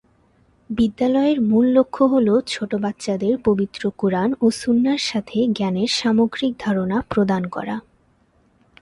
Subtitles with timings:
[0.69, 7.43] বিদ্যালয়ের মূল লক্ষ্য হল "ছোট বাচ্চাদের পবিত্র কুরআন ও সুন্নাহর সাথে জ্ঞানের সামগ্রিক ধারণা প্রদান
[7.47, 7.75] করা"।